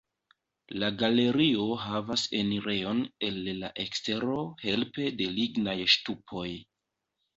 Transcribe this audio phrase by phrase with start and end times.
[0.83, 6.49] La galerio havas enirejon el la ekstero helpe de lignaj ŝtupoj.